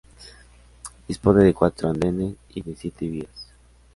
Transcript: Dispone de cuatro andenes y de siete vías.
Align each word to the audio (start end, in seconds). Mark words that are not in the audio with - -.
Dispone 1.07 1.43
de 1.43 1.53
cuatro 1.53 1.87
andenes 1.87 2.33
y 2.55 2.61
de 2.63 2.75
siete 2.75 3.07
vías. 3.07 3.51